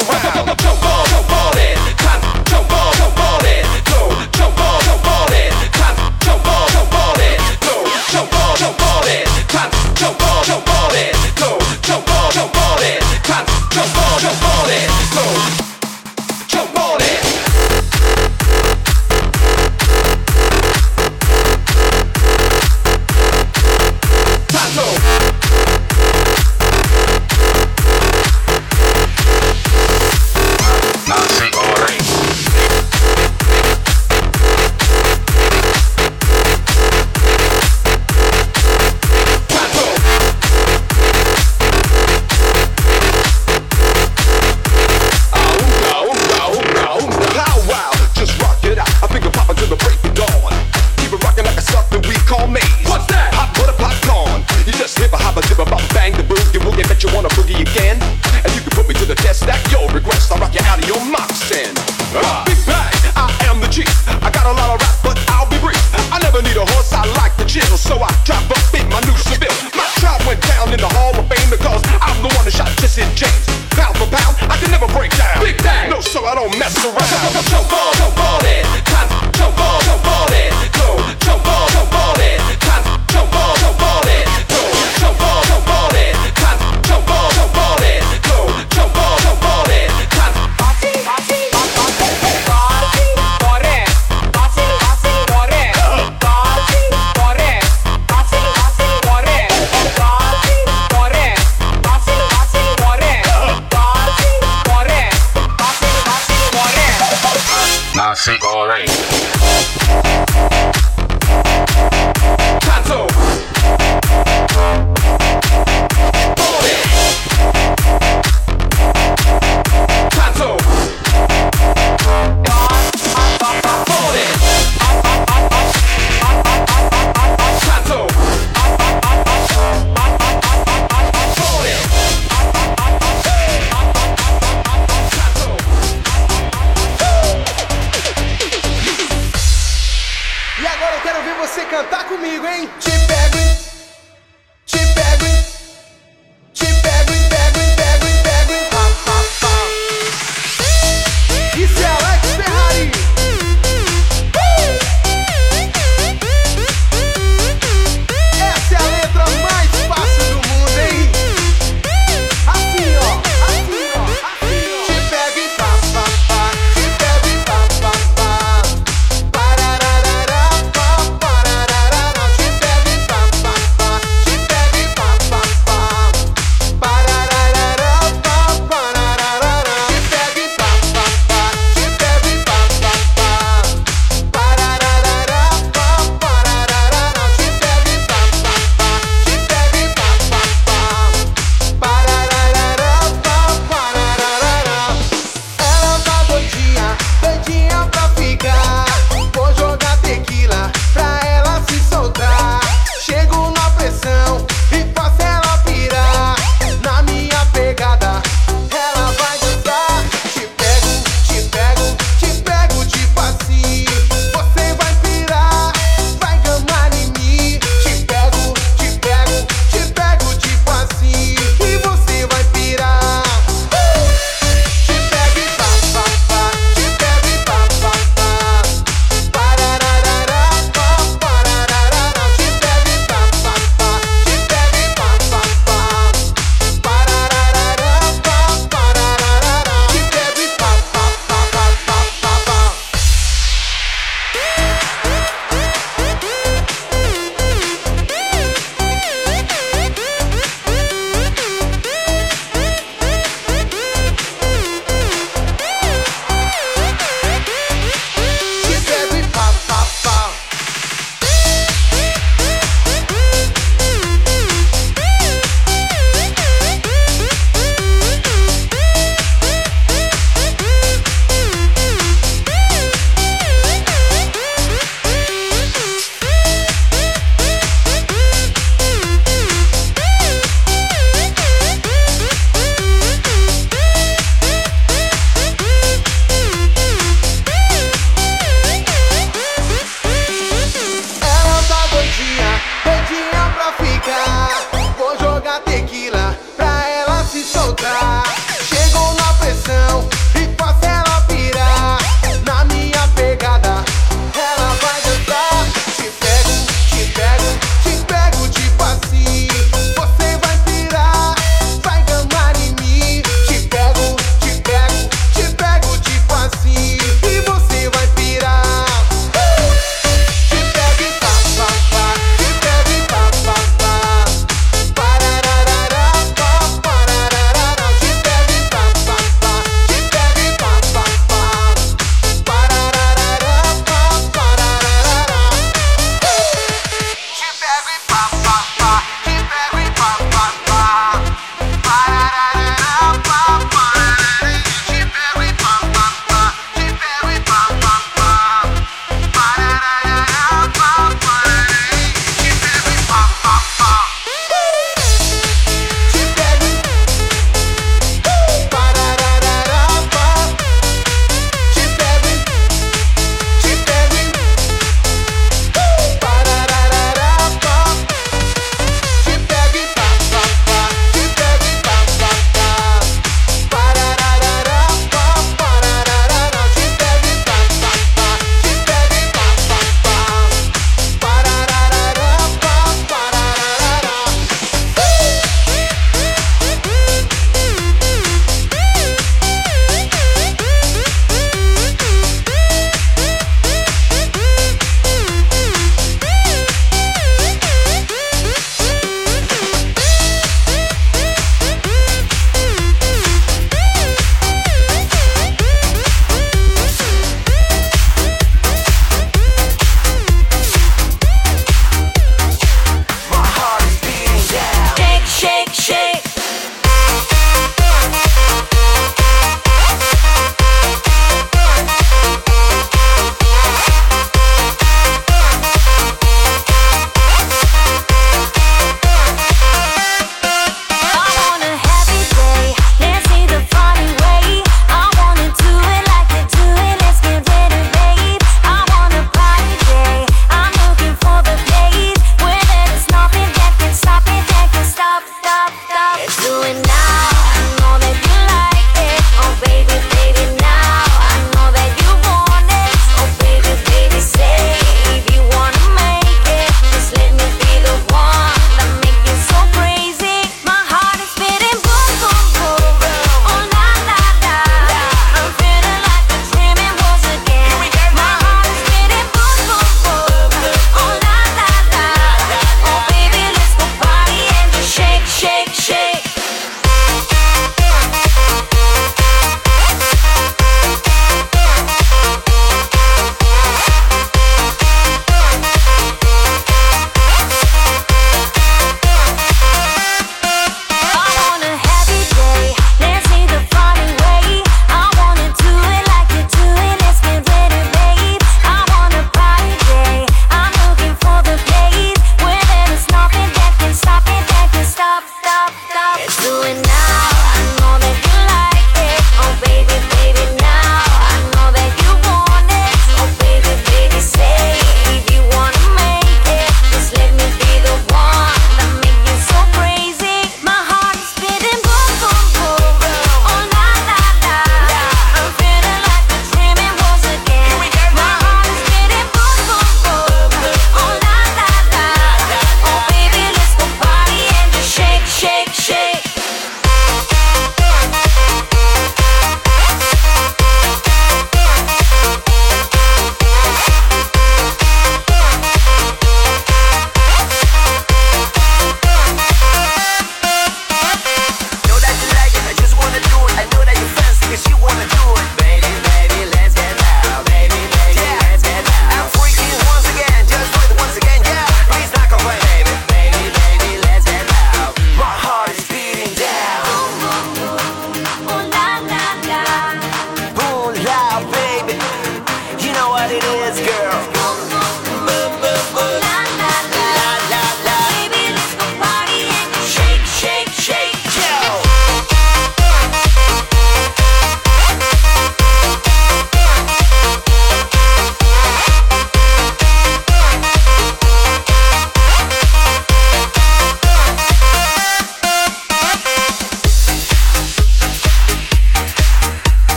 [0.00, 0.27] around.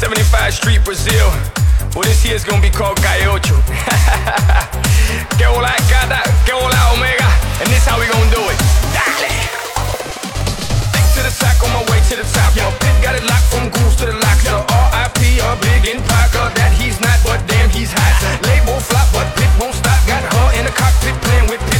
[0.00, 1.28] 75th Street, Brazil.
[1.92, 3.60] Well, this here's gonna be called Calle Ocho.
[5.36, 7.28] que hola, gata, que hola, omega.
[7.60, 8.58] And this how we gonna do it.
[8.96, 9.28] Dale!
[10.88, 12.56] Stick to the track on my way to the top.
[12.56, 14.44] Yo, Pit got it locked from goose to the locks.
[14.44, 15.20] The R.I.P.
[15.44, 16.48] a big in Parker.
[16.56, 18.16] That he's not, but damn, he's hot.
[18.48, 20.00] Label flop, but Pit won't stop.
[20.08, 21.79] Got her in the cockpit playing with Pit.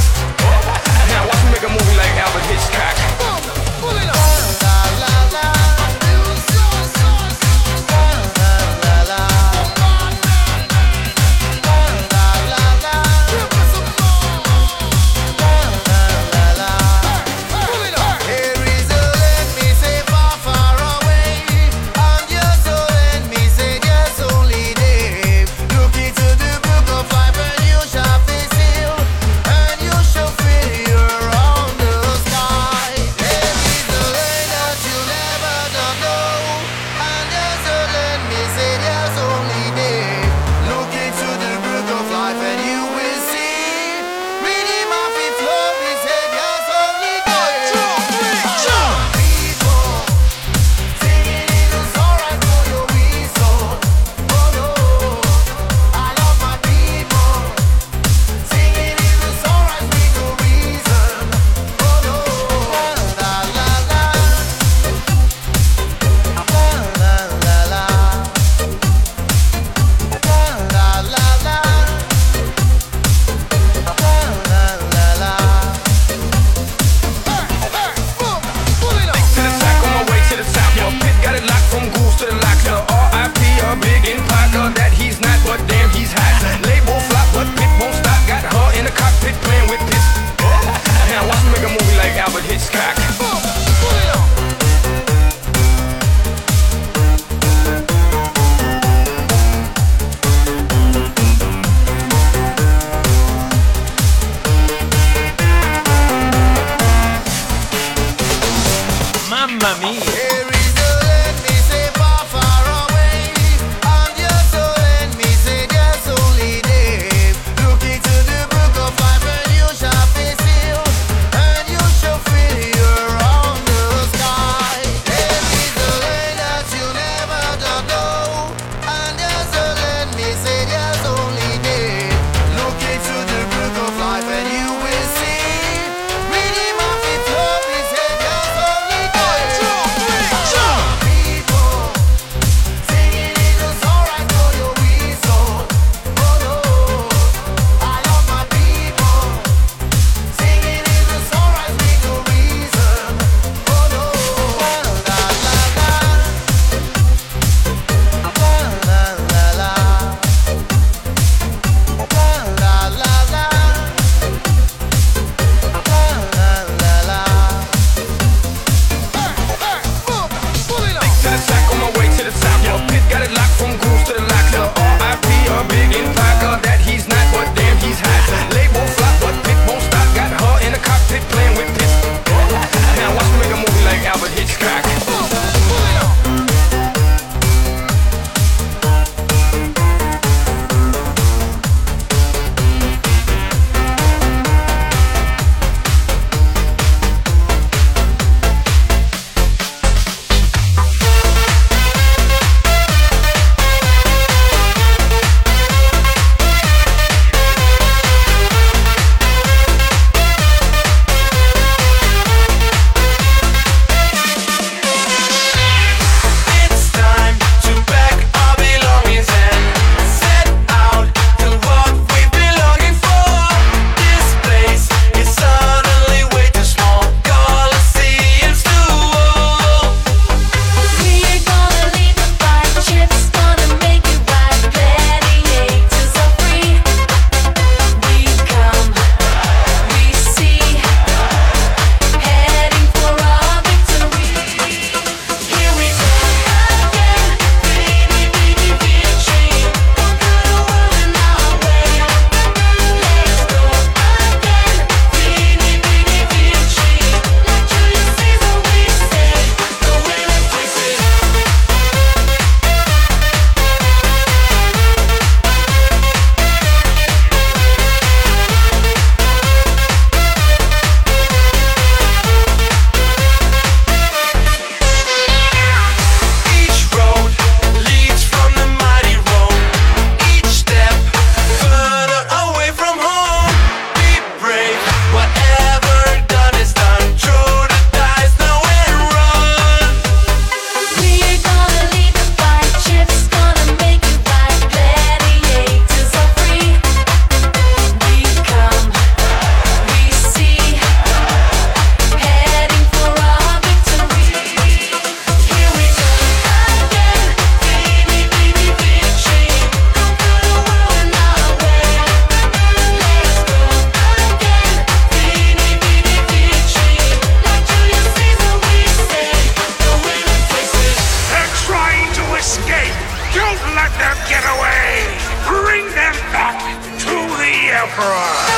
[328.01, 328.50] Emperor.